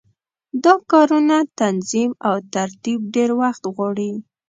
دا 0.63 0.73
کارونه 0.91 1.37
تنظیم 1.59 2.11
او 2.27 2.35
ترتیب 2.53 2.99
ډېر 3.15 3.29
وخت 3.41 3.63
غواړي. 3.75 4.11